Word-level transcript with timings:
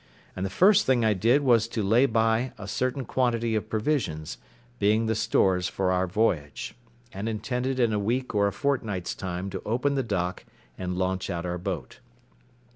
And 0.35 0.43
the 0.43 0.49
first 0.49 0.87
thing 0.87 1.05
I 1.05 1.13
did 1.13 1.43
was 1.43 1.67
to 1.67 1.83
lay 1.83 2.07
by 2.07 2.53
a 2.57 2.67
certain 2.67 3.05
quantity 3.05 3.53
of 3.53 3.69
provisions, 3.69 4.39
being 4.79 5.05
the 5.05 5.13
stores 5.13 5.67
for 5.67 5.91
our 5.91 6.07
voyage; 6.07 6.73
and 7.13 7.29
intended 7.29 7.79
in 7.79 7.93
a 7.93 7.99
week 7.99 8.33
or 8.33 8.47
a 8.47 8.51
fortnight's 8.51 9.13
time 9.13 9.51
to 9.51 9.61
open 9.63 9.93
the 9.93 10.01
dock, 10.01 10.43
and 10.75 10.97
launch 10.97 11.29
out 11.29 11.45
our 11.45 11.59
boat. 11.59 11.99